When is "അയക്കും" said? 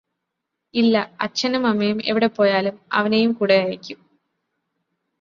3.61-3.99